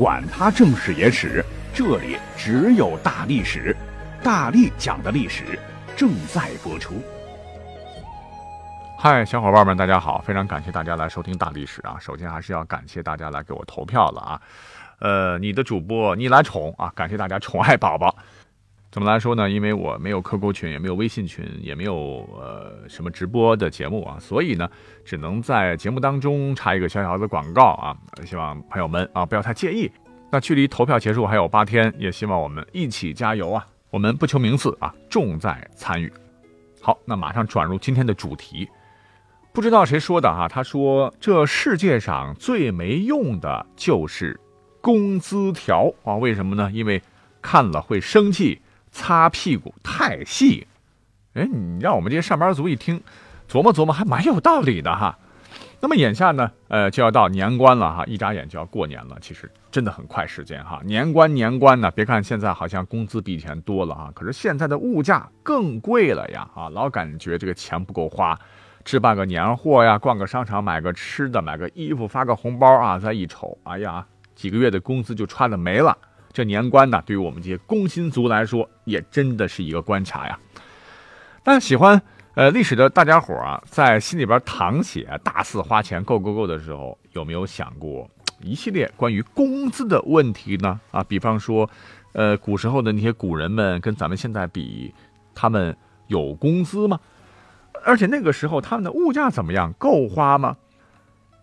[0.00, 1.44] 管他正史野史。
[1.74, 3.76] 这里只有大历史，
[4.22, 5.58] 大力讲的历史
[5.94, 6.94] 正在播出。
[8.98, 10.22] 嗨，小伙伴们，大家好！
[10.26, 11.98] 非常感谢大家来收听大历史啊！
[12.00, 14.40] 首先还是要感谢大家来给我投票了啊！
[15.00, 16.90] 呃，你的主播你来宠啊！
[16.96, 18.09] 感谢大家宠爱宝宝。
[18.90, 19.48] 怎么来说呢？
[19.48, 24.68] 因为我没有 QQ 群，也没有微信群，也没有呃什么直播的节目啊，所以呢，
[25.04, 27.96] 只能在节目当中插一个小小的广告啊！
[28.26, 29.88] 希望朋友们啊不要太介意。
[30.32, 33.64] 那距离投票结束还有八天，也希望我们一起加油啊！
[33.90, 36.12] 我们不求名次啊，重在参与。
[36.80, 38.68] 好，那马上转入今天的主题。
[39.52, 40.48] 不知道谁说的哈？
[40.48, 44.38] 他说这世界上最没用的就是
[44.80, 46.16] 工资条啊？
[46.16, 46.70] 为什么呢？
[46.72, 47.00] 因为
[47.40, 50.66] 看了会生气，擦屁股太细。
[51.34, 53.00] 哎，你让我们这些上班族一听，
[53.48, 55.18] 琢磨琢磨，还蛮有道理的哈。
[55.82, 60.80] 那么眼下呢，呃，就要到年关了哈，一眨眼就要过年了，其实真的很快时间哈。
[60.84, 68.38] 年关年关呢，别看现在好像工资比以前多了哈，可是现在的物价更贵了呀啊，老感觉这个钱不够花，
[68.84, 75.96] 置办个年货呀，逛个商场买个吃的，买个衣服，发个红包啊，再一瞅，哎呀，几个月的工资就穿的没了。
[76.32, 80.38] 这年关呢，对于我们这些工薪族来说，也真的是一个关卡呀。
[81.42, 82.00] 但喜欢。
[82.34, 88.08] 呃，历史的大家伙啊，在心里边淌血，大肆花钱够够够的时候，有没有想过
[88.40, 90.80] 一系列关于工资的问题呢？
[90.92, 91.68] 啊，比方说，
[92.12, 94.94] 呃，古时候的那些古人们跟咱们现在比，
[95.34, 95.76] 他们
[96.06, 97.00] 有工资吗？
[97.84, 99.72] 而且那个时候他们的物价怎么样？
[99.72, 100.56] 够花吗？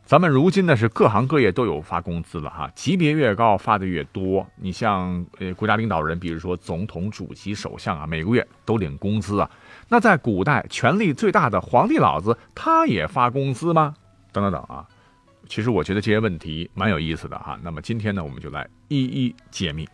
[0.07, 4.47] 咱们如今呢是各行各业都有发工资了哈，级别越高发的越多。
[4.55, 9.51] 你像呃国家领导人，比如说总统、主席、首相啊，每个月都领工资啊。
[9.89, 13.93] 那在古代权力最大的皇帝老子，他也发工资吗？
[14.31, 14.87] 等等等啊，
[15.49, 17.59] 其实我觉得这些问题蛮有意思的哈。
[17.61, 19.85] 那么今天呢，我们就来一一解密。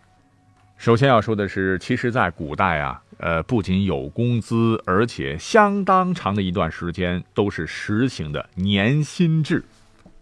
[0.77, 9.63] 首先要说的是，其实，在古代啊，呃，不仅有工资，而且相当长的一段时间都是实行的年薪制。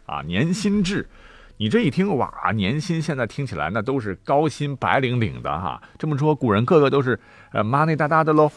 [0.06, 1.08] 啊，年薪制，
[1.58, 5.82] 你这一听哇，年薪现在听起来那都是高薪白领领的哈。
[5.98, 7.20] 这么说，古人个个都是
[7.52, 8.52] 呃 money 大大的喽？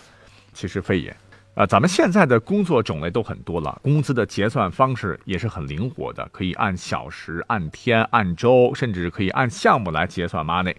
[0.53, 1.17] 其实非也，
[1.55, 10.75] 啊，咱们现在的工作种类都很多了，工资的结算方式也是很灵活的，可以按小时、按天、按周，甚至可以按项目来结算 money。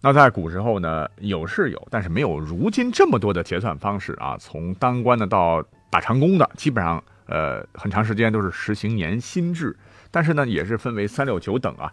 [0.00, 4.36] 那在古时候呢，有是有，但是没有如今这么多的结算方式啊。
[4.38, 9.74] 从当官的到打长工的，基本上呃很长时间都是实行年薪制。
[10.14, 11.92] 但是呢，也是分为三六九等啊，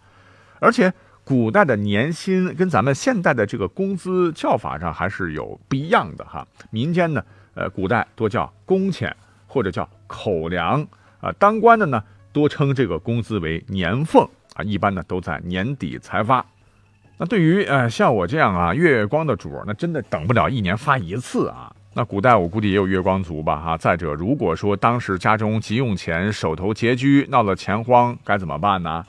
[0.59, 0.93] 而且
[1.23, 6.47] 古代的年薪跟咱们现代的这个工资叫法上还是有不一样的哈。
[6.69, 9.15] 民间呢，呃，古代多叫工钱
[9.47, 10.85] 或者叫口粮
[11.19, 16.45] 啊，当官的呢多称这个工资为年俸啊，一般呢都在年底才发。
[17.17, 21.75] 那对于呃像我这样啊月光的主，那真的等不了一年发一次啊。
[21.93, 23.77] 那古代我估计也有月光族吧，哈。
[23.77, 29.05] 再者，如果说当时家中急用钱，手头拮据，闹了钱荒，该怎么办呢？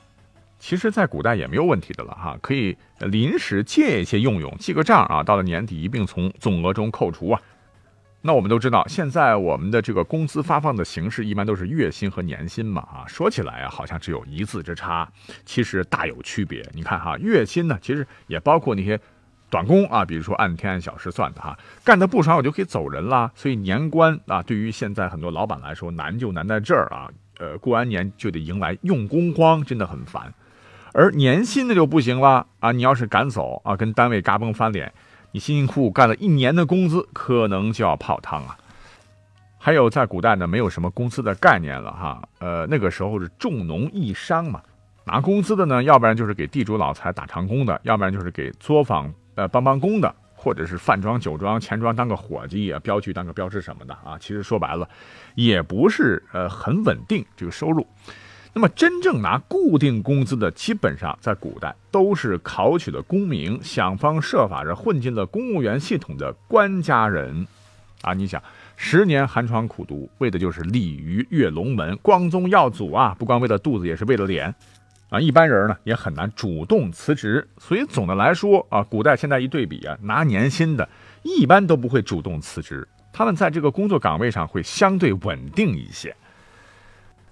[0.59, 7.41] 其实，在古代也没有问题的了，哈，可以临时借一些用用，记个账啊，到了年底一并从总额中扣除啊。
[8.21, 15.07] 那我们都知道，现在我们的这个工资发放的形式一般都是月薪和年薪嘛，啊，说起来啊，好像只有一字之差，
[15.45, 16.69] 其实大有区别。
[16.73, 18.99] 你看哈，月薪呢，其实也包括那些。
[19.53, 23.31] 短工啊，比如说按天按小时算的哈，干的不爽我就可以走人啦。
[23.35, 27.07] 所以年关啊，对于现在很多老板来说难就难在这儿啊。
[27.37, 30.33] 呃，过完年就得迎来用工荒，真的很烦。
[30.91, 34.91] 而年薪那就不行了啊，你要是赶走啊，跟单位嘎嘣翻脸，
[35.33, 38.57] 你辛辛苦苦干了一年的工资可能就要泡汤啊。
[39.59, 42.27] 还有在古代呢，没有什么工资的概念了哈。
[42.39, 44.63] 呃，那个时候是重农抑商嘛，
[45.05, 49.13] 拿工资的呢，要不然就是给地主老财打长工的，要不然就是给作坊。
[49.35, 54.87] 呃，帮帮工的，或者是饭庄、酒庄、钱庄当个伙计啊，镖局当个镖师什么的啊，其实说白了，
[55.35, 57.85] 也不是呃很稳定这个收入。
[58.55, 67.47] 那么真正拿固定工资的，基本上在古代都是考取了功名，想方设法着混进了公务员系统的官家人
[68.03, 68.13] 啊。
[68.13, 68.39] 你想，
[68.77, 74.53] 十年寒窗苦读，为的就是鲤鱼跃龙门、光宗耀祖啊，不光为了肚子，也是为了脸。
[75.13, 77.47] 啊，一般人呢也很难主动辞职。
[77.59, 80.89] 所以总的来说啊，古代现在一对比啊，拿年薪的
[81.21, 86.15] 一般都不会主动辞职，他们在这个工作岗位上会相对稳定一些。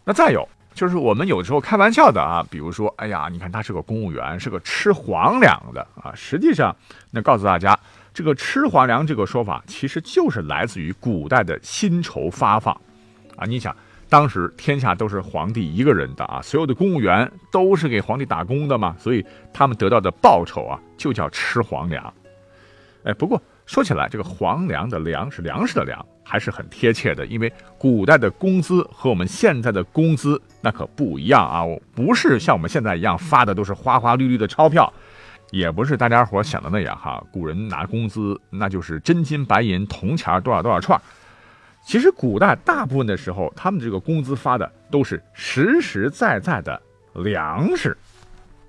[0.04, 6.14] 那再有就是我们有时候开玩笑的啊，比如说，哎呀，你看他是个公务员，是个吃皇粮的啊。
[6.14, 6.76] 实际上，
[7.10, 7.76] 那告诉大家，
[8.14, 12.80] 这个吃皇粮这个说法，其实就是来自于古代的薪酬发放
[13.36, 13.46] 啊。
[13.48, 13.76] 你想，
[14.12, 22.14] 当时天下都是皇帝一个人的啊，所有的公务员都是给皇帝打工的嘛，所以他们得到的报酬啊，就叫吃皇粮。
[23.06, 26.06] 哎，不过说起来，这个皇粮的粮是粮食的粮。
[26.24, 31.62] 还是很贴切的，因为古代的工资和我们现在的工资那可不一样啊！
[31.62, 34.94] 我不是像我们现在一样发的都是花花绿绿的钞票，
[35.50, 37.22] 也不是大家伙想的那样哈。
[37.34, 41.02] 古人拿工资那就是真金白银铜钱多少多少串。
[41.84, 46.82] 其实古代大部分的时候，他们这个工资发的都是实实在在的
[47.16, 47.98] 粮食。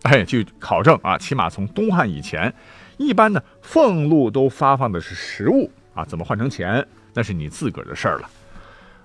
[0.02, 2.52] 哎，据考证啊，起码从东汉以前，
[2.96, 6.84] 一般呢俸禄都发放的是实物啊，怎么换成钱？
[7.14, 8.30] 那是你自个儿的事儿了，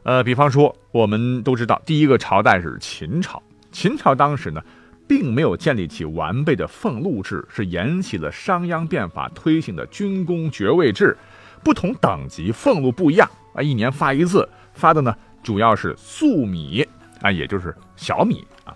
[0.03, 3.43] 呃，比方说，我们都知道，第一个朝代是秦朝。
[3.71, 4.63] 秦朝当时呢，
[5.05, 11.15] 并没有建立起完备的俸禄制，是沿袭了商鞅变法推行的军功爵位制，
[11.61, 15.13] 不同等级俸禄不一样啊，一年发一次，发的呢
[15.43, 16.87] 主要是粟米
[17.21, 18.73] 啊，也就是小米啊。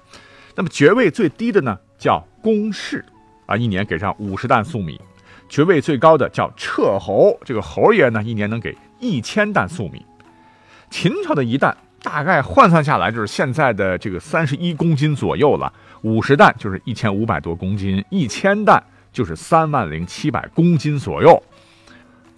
[0.55, 3.05] 那么爵位最低的呢叫公士
[3.45, 4.97] 啊，一年给上五十担粟米；
[5.47, 8.75] 爵位最高的叫彻侯，这个侯爷呢一年能给。
[9.03, 10.05] 一千担粟米，
[10.91, 15.73] 秦朝的一担大概换算下来就是现在的这个三十一公斤左右了。
[16.03, 21.41] 五十担就是一千五百多公斤，一千担就是三万零七百公斤左右。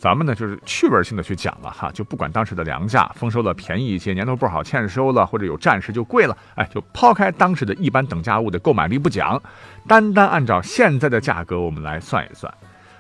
[0.04, 9.42] 咱们呢就是趣味性的去讲了哈，就不管当时的粮价，丰收了便宜一些，年头不好欠收了，或者有战事就贵了，哎，就抛开当时的一般等价物的购买力不讲，
[9.88, 12.54] 单单按照现在的价格我们来算一算。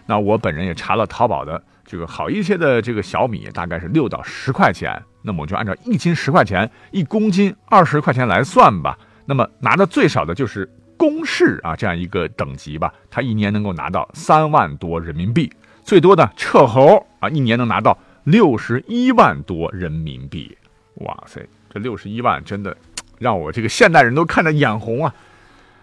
[0.05, 1.61] 那我本人也查了淘宝的。
[1.85, 8.97] 这个好一些的这个小米大概是六到十块钱，那么我就按照一斤十块钱，一公斤二十块钱来算吧。
[9.25, 15.51] 那么拿的最少的就是公士啊这样一个等级吧，他一年能够拿到三万多人民币，
[15.83, 20.57] 最多的彻侯啊一年能拿到六十一万多人民币。
[20.95, 22.75] 哇塞，这六十一万真的
[23.19, 25.13] 让我这个现代人都看着眼红啊。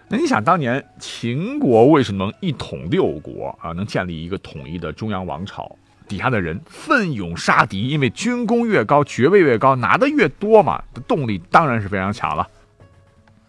[0.09, 5.77] 那你想，当年秦国为什么能一统六国啊，能建立一个统一的中央王朝？
[6.07, 12.45] 底下的人奋勇杀敌，因为军功越高，爵位越高，拿的越多嘛，动力当然是非常强了。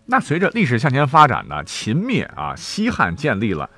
[0.07, 3.69] 那随着历史向前发展呢，秦灭啊，西汉建立了。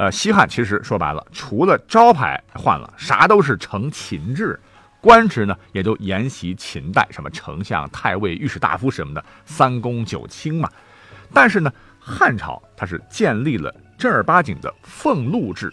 [0.00, 4.58] 呃，西汉其实说白了，除了招牌换了，啥都是承秦制，
[4.98, 10.70] 官职呢也都沿袭秦代，什么丞相、太尉、御史大夫什么的，三公九卿嘛。
[11.34, 15.70] 但是呢，汉朝它是建立了正儿八经的俸禄制。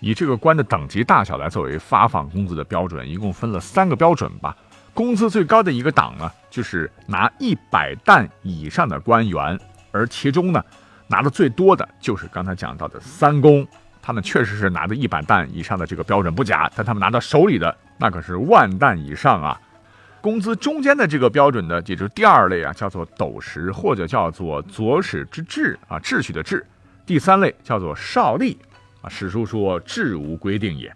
[0.00, 4.54] 以这个官的等级大小来作为发放工资的标准，一共分了三个标准吧。
[4.92, 9.58] 工资最高的一个档呢，就是拿一百担以上的官员，
[9.90, 10.62] 而其中呢，
[11.08, 13.66] 拿的最多的就是刚才讲到的三公，
[14.00, 19.60] 他们确实是拿的一百担以上的这个标准不假，但他们拿到手里的那可是万担以上啊。
[20.20, 26.62] 工资中间的这个标准呢，也就是第二类啊，叫做斗石或者叫做左史之治啊，秩序的秩。
[27.06, 28.56] 第三类叫做少吏。
[29.00, 30.92] 啊，史书说制无规定也。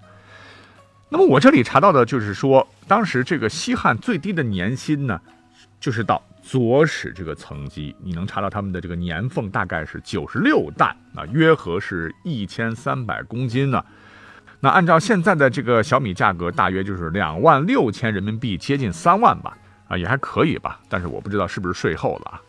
[1.09, 5.21] 那么我这里查到的就是说，当时这个西汉最低的年薪呢，
[5.78, 6.21] 就是到
[6.52, 13.82] 左使这个层级，你能查到他们的这个年俸大概是九十六担，啊，约合是一千三百公斤呢。
[14.61, 19.56] 那按照现在的这个小米价格，大约就是两万六千人民币，接近三万吧，
[19.88, 20.78] 啊，也还可以吧。
[20.90, 22.42] 但是我不知道是不是税后了啊。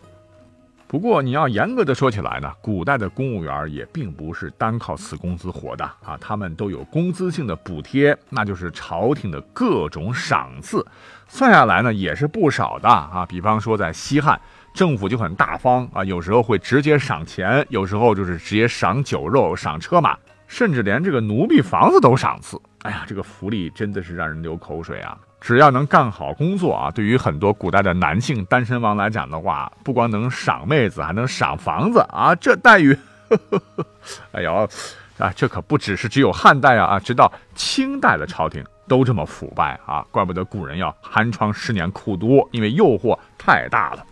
[0.94, 10.86] 不过你要严格的说起来呢，古代的公务员也并不是单靠死工资活的啊，他们都有工资性的补贴，那就是朝廷的各种赏赐，
[11.28, 13.26] 算下来呢也是不少的啊。
[13.28, 14.40] 比方说在西汉，
[14.72, 22.62] 政府就很大方啊，有时候会直接赏钱，有时候就是直接赏酒肉、赏车马，甚至连这个奴婢房子都赏赐。
[22.84, 25.18] 哎呀，这个福利真的是让人流口水啊。
[25.42, 32.34] 只要能干好工作啊，对于很多古代的男性单身王来讲的话，不光能赏妹子，还能赏房子啊！
[32.36, 32.98] 这待遇，
[33.28, 33.38] 呵
[33.76, 33.86] 呵
[34.32, 34.70] 哎呦，
[35.18, 40.06] 啊，这可不只是只有汉代啊啊，直到清代的朝廷都这么腐败啊！
[40.12, 44.06] 怪不得古人要寒窗十年苦读，因为诱惑太大了。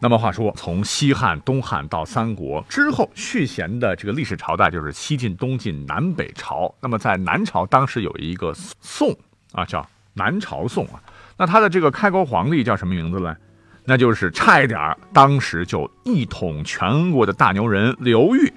[0.00, 6.74] 那么话说，从西汉、东汉到三国之后，续弦的这个历史朝代就是西晋、东晋、南北朝。
[6.80, 9.16] 那么在南朝，当时有一个宋
[9.52, 9.86] 啊，叫。
[10.14, 11.00] 南朝宋啊，
[11.36, 13.36] 那他的这个开国皇帝叫什么名字呢？
[13.84, 18.52] 那就是差一点，当时就一统全国的大牛人刘裕。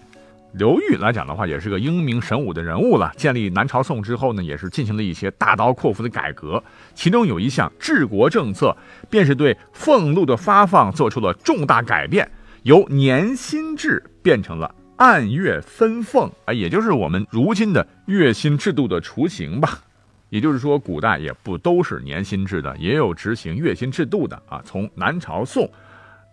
[0.54, 3.12] 刘裕来讲的话，也是个英明神武的人物了。
[3.16, 6.62] 建立南朝宋之后呢，也是进行了一些大刀阔斧的改革，
[6.94, 8.76] 其中有一项治国政策，
[9.10, 12.30] 便是对俸禄的发放做出了重大改变，
[12.64, 19.80] 由年薪制变成了按月分俸啊，也就是我们如今的月薪制度的雏形吧。
[20.30, 24.62] 也就是说，古代也不都是年薪制的，也有执行月薪制度的啊。
[24.66, 25.70] 从南朝宋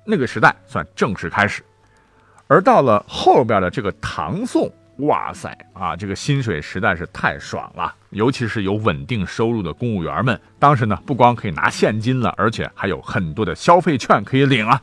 [0.05, 1.63] 那个时代算正式开始。
[2.49, 14.81] 而到了后边的这个唐宋，哇塞啊，这个薪水实在是太爽了，尤其是有稳定收入的公务员们，当时呢不光可以拿现金了，而且还有很多的消费券可以领啊。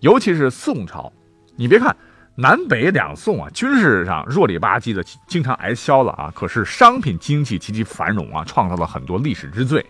[0.00, 1.12] 尤其是宋朝，
[1.56, 1.94] 你别看
[2.36, 9.84] 南北两宋啊，军事上弱里吧唧的，经常挨削了啊，可是商品经济极其繁荣啊，创造了很多历史之最。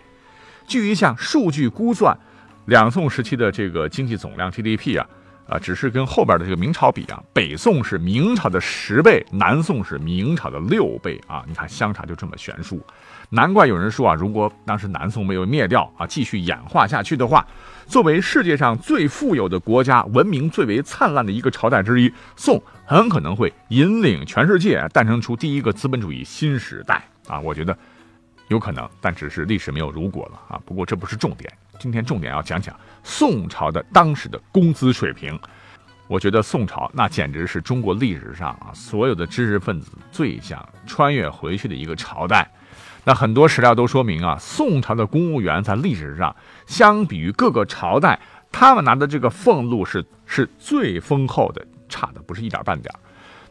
[0.67, 2.19] 据一项数据估算，
[2.67, 5.07] 两宋时期的这个经济总量 GDP 啊。
[5.47, 11.45] 啊，只是跟后边的这个明朝比啊，北宋是明朝的十倍，南宋是明朝的六倍啊！
[11.47, 12.81] 你看相差就这么悬殊，
[13.29, 17.47] 难怪有人说啊，如果当时南宋没有灭掉啊，继续演化下去的话，
[17.87, 27.39] 作为世界上最富有的国家、文明最为灿烂的一个朝代之一，宋很可能会引领全世界诞生出第一个资本主义新时代啊！
[27.39, 27.77] 我觉得
[28.49, 30.61] 有可能，但只是历史没有如果了啊！
[30.65, 31.53] 不过这不是重点。
[31.79, 35.39] 今天重点要讲讲宋朝的当时的工资水平。
[36.07, 42.47] 我觉得宋朝那简直是中国历史上啊所有的知识分子最想穿越回去的一个朝代。
[43.05, 46.35] 那很多史料都说明啊，宋朝的公务员在历史上
[46.67, 48.19] 相比于各个朝代，
[48.53, 52.95] 他们拿的这个俸禄是是最丰厚的，差的不是一点半点。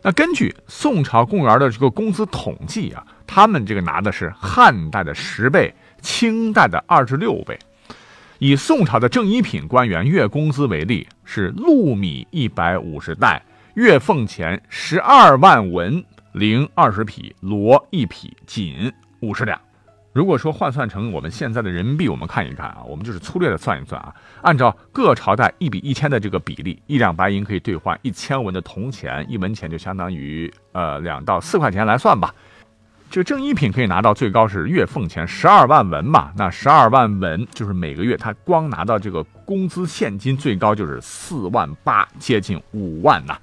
[0.01, 7.58] 那根据宋朝公务员的这个工资统计啊，他们这个拿的是汉代的十倍，清代的二十六倍。
[8.43, 13.41] 以宋朝的正一品官员月工资为例，是禄米一百五十担，
[13.75, 19.57] 月俸钱十二万文，零二十匹，罗一匹，锦五十两。
[20.12, 32.35] 如果说换算成我们现在的人民币，我们看一看啊，我们就是粗略的算一算啊，按照各朝代一比一千的这个比例，一两白银可以兑换一千文的铜钱，一文钱就相当于呃两到四块钱来算吧。
[33.13, 36.32] 这个正一品可以拿到最高是月俸钱十二万文嘛？
[36.36, 43.38] 那十二万文就是每个月他光拿到这个工资现金最高就是四万八，接近五万呐。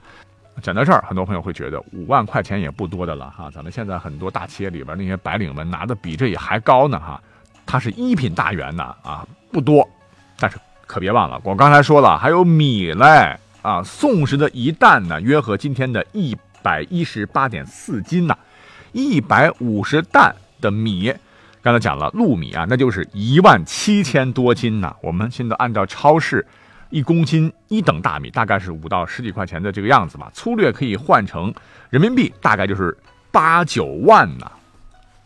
[0.61, 3.49] 讲到这儿，很多朋友会觉得五万块钱也不多的了哈。
[3.55, 7.23] 咱们现在很多大企业里边那些白领们拿的比这也还高呢哈。
[7.65, 9.89] 他是一品大员呢啊，不多，
[10.41, 13.81] 但是可别忘了，我刚才说了还有米嘞啊。
[13.85, 18.37] 宋时的一担呢，约合今天的一百一十八点四斤呐。
[18.93, 21.15] 一百五十担的米，
[21.63, 24.95] 刚才讲了禄米啊，那就是一万七千多斤呐。
[25.03, 26.47] 我们现在按照超市
[26.91, 31.55] 一公斤一等大米大概是五到十几块钱的这个样子吧，粗略可以换成
[31.89, 32.97] 人民币大概就是
[33.31, 34.51] 八九万呐。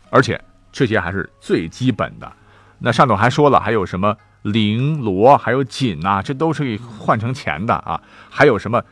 [0.09, 0.39] 而且
[0.71, 2.31] 这些还是最基本的。
[2.79, 7.99] 那上头还说了，还有什么绫罗，还有锦呐，这都是可以换成钱的啊。
[8.29, 8.83] 还有什么？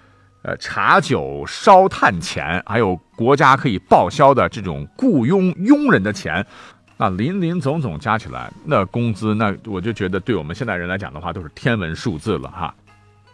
[0.43, 6.45] 呃，茶酒烧炭钱，还有国家可以报销的这种雇佣佣人的钱，
[6.97, 12.75] 那林林总总加起来，那工资，那我就觉得对我们现代人来讲的话，都是天文数字了哈。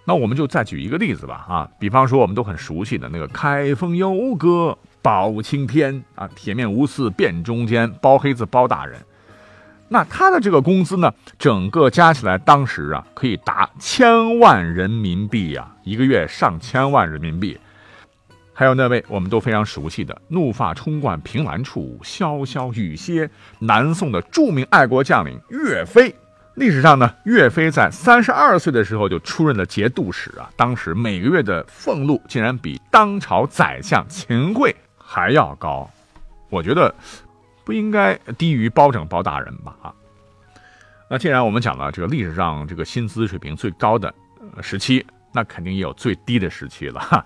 [0.05, 8.99] 那我们就再举一个例子吧啊，比方说我们都很熟悉的那个“开封有个包青天”啊，铁面无私辨忠奸，包黑子包大人。
[9.91, 17.60] 那他的这个工资呢，整个加起来，当时啊，可以达千万人民币呀，一个月上千万人民币。
[18.53, 23.27] 还有那位我们都非常熟悉的“怒发冲冠，凭栏处，潇潇雨歇”，
[23.58, 26.13] 南宋的著名爱国将领岳飞。
[26.53, 35.89] 历史上呢，岳飞在三十二岁的时候就出任了节度使啊，当时每个月的俸禄竟然比当朝宰相秦桧还要高。
[36.51, 36.93] 我觉得。
[37.69, 39.75] 不应该低于包拯包大人吧？
[39.83, 39.93] 啊，
[41.07, 44.11] 那既然我们讲了这个历史上这个薪资水平最高的
[44.59, 46.99] 时期，那肯定也有最低的时期了。
[46.99, 47.23] 哈，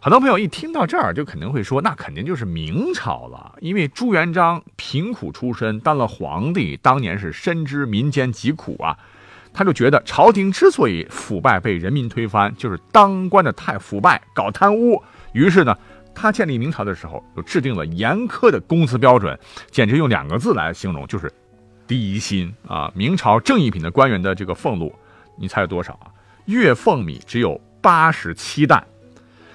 [0.00, 8.98] 很多朋友一听到这儿就肯定会说，那肯定就是明朝了，因为朱元璋贫苦出身，当了皇帝，当年是深知民间疾苦啊，
[9.52, 15.00] 他就觉得朝廷之所以腐败被人民推翻，就是当官的太腐败，搞贪污，
[15.34, 15.78] 于是呢。
[16.14, 19.38] 他建立明朝的时候，就制定了严苛的工资标准，
[19.70, 21.30] 简直用两个字来形容，就是
[21.86, 22.90] 低薪啊！
[22.94, 24.94] 明朝正一品的官员的这个俸禄，
[25.36, 26.08] 你猜有多少啊？
[26.46, 28.82] 月俸米只有八十七担。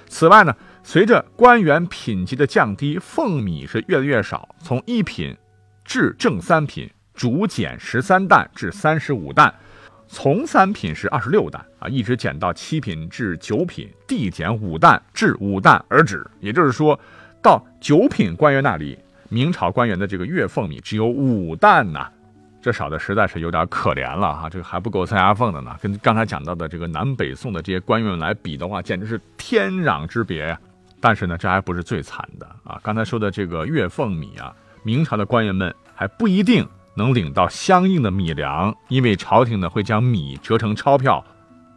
[0.06, 5.36] 此外呢，随着官员品级的降低，俸米是越来越少，从一品
[5.84, 9.52] 至正三品，逐减十三担至三十五担。
[10.12, 16.26] 从三品是二十六担啊，一直减到七品至九品，递减五担至五担而止。
[16.40, 16.98] 也就是说，
[17.40, 18.98] 到九品官员那里，
[19.28, 22.08] 明朝官员的这个月俸米只有五担呐，
[22.60, 24.50] 这少的实在是有点可怜了哈。
[24.50, 30.58] 这个还不够塞牙缝的呢，跟刚才讲到的这个南北宋的这些官员来比的话，简直是天壤之别呀。
[31.00, 32.80] 但是呢，这还不是最惨的啊。
[32.82, 34.52] 刚才说的这个月俸米啊，
[34.82, 36.66] 明朝的官员们还不一定。
[36.94, 41.24] 能领到相应的米粮，因为朝廷呢会将米折成钞票，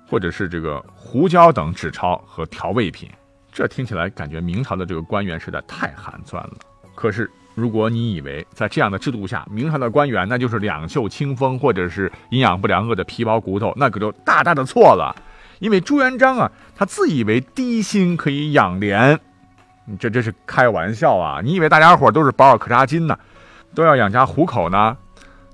[0.09, 3.09] 或者是这个胡椒等纸钞和调味品。
[3.51, 6.53] 这听起来感觉明朝的这个官员实在太寒酸了。
[6.95, 15.15] 可是如果你以为在这样的制度下，明朝的官员那就是两袖清风，或者是营养不良饿的皮包骨头，那可就大大的错了。
[15.59, 19.19] 因为朱元璋啊，他自以为低薪可以养廉，
[19.99, 21.41] 这这是开玩笑啊！
[21.43, 23.17] 你以为大家伙都是保尔柯察金呢，
[23.73, 24.97] 都要养家糊口呢？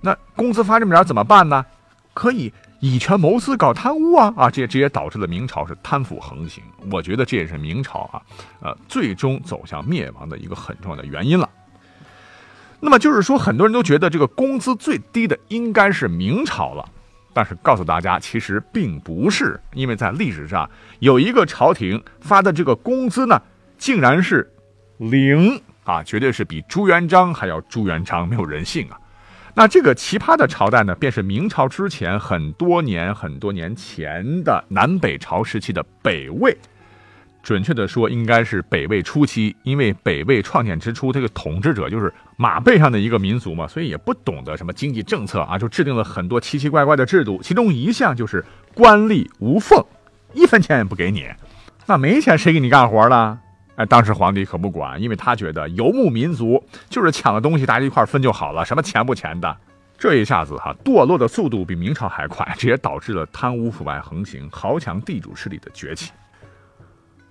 [0.02, 1.66] 那工资发这么点怎么办呢？
[2.14, 2.52] 可以
[2.82, 4.50] 以权谋私搞贪污啊啊！
[4.50, 6.62] 这这也导致了明朝是贪腐横行。
[6.92, 8.22] 我觉得这也是明朝啊，
[8.62, 11.50] 呃，最终走向灭亡的一个很重要的原因了。
[12.82, 16.86] 那么就是说，很多人都觉得这个工资最低的应该是明朝了，
[17.34, 23.42] 但是告诉大家，其实并不是，因为在历史上有一个朝廷发的这个工资呢，
[23.78, 24.52] 竟然是
[24.98, 28.98] 零啊，绝对是比朱元璋还要朱元璋没有人性啊！
[29.60, 36.58] 那这个奇葩的朝代呢，便是明朝之前很多年、很多年前的南北朝时期的北魏。
[37.44, 47.42] 准确的说，应该是北魏初期，因为北魏创建之初，这个统治者就是马背上的一个民族嘛，所以也不懂得什么经济政策啊，就制定了很多奇奇怪怪的制度。
[47.44, 49.86] 其中一项就是官吏无俸，
[50.34, 51.28] 一分钱也不给你。
[51.86, 53.42] 那没钱谁给你干活呢？
[53.80, 59.56] 哎，当时皇帝可不管，因为他觉得游牧民族就是抢了东西，大家一块分就好了，什么钱不钱的。
[59.98, 66.12] 这一下子哈，堕落的速度比明朝还快，这也导致了贪污腐败横行、豪强地主势力的崛起。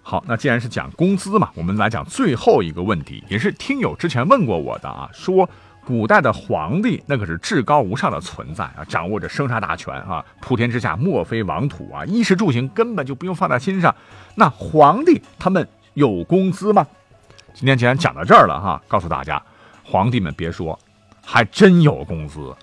[0.01, 5.47] 好，那既然是讲工资嘛，我们来讲最后一个问题，也是听友之前问过我的啊，说
[5.85, 13.95] 古代的皇帝那可是至高无上的存在啊，掌握着生杀大权啊，普天之下莫非王土啊，衣食住行根本就不用放在心上。
[14.35, 15.69] 那皇帝他们。
[15.99, 16.87] 有工资吗？
[17.53, 19.43] 今天既然讲到这儿了哈，告诉大家，
[19.83, 20.79] 皇帝们别说，
[21.25, 22.55] 还真有工资。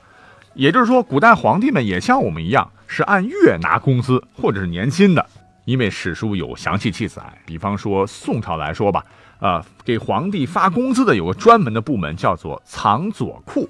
[0.53, 5.25] 也就是说，古代皇帝们也像我们一样，是按月拿工资或者是年薪的。
[5.65, 9.03] 因为史书有详细记载，比方说宋朝来说吧，
[9.39, 13.69] 呃，给皇帝发工资的有个专门的部门，叫做藏左库。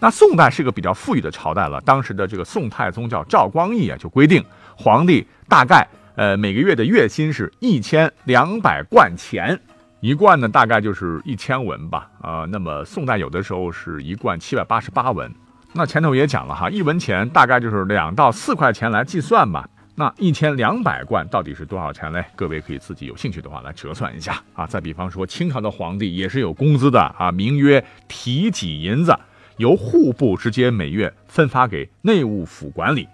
[0.00, 4.44] 那宋代是个比较富裕的朝代了，当时的这个宋太宗叫赵光义啊，就规定
[4.76, 5.88] 皇帝大概。
[6.14, 9.58] 呃，每个月的月薪是一千两百贯钱，
[10.00, 12.10] 一贯呢大概就是一千文吧。
[12.20, 15.32] 啊，那么宋代有的时候是一贯七百八十八文。
[15.72, 19.66] 那前头也讲了哈，一文钱大概就是两到四块钱来计算吧。
[19.94, 22.22] 那一千两百贯到底是多少钱嘞？
[22.36, 24.66] 各位可以自己有兴趣的话来折算一下啊。
[24.66, 29.18] 再比方说，清朝的皇帝也是有工资的啊，名曰提己银子，
[29.56, 33.08] 由户部直接每月分发给内务府管理。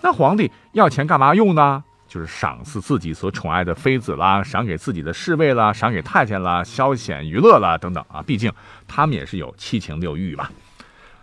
[0.00, 1.84] 那皇帝要钱干嘛用呢？
[2.12, 8.52] 就是赏赐自己所宠爱的妃子啦，赏给自己的侍卫啦，赏给太监啦，消遣娱乐啦，等等啊，毕竟
[8.86, 10.52] 他们也是有七情六欲吧。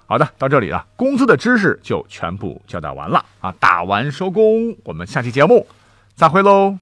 [0.07, 5.67] 好的，到这里了，工资的知识就全部交代完了啊，打完收工，我们下期节目
[6.15, 6.75] 再会喽。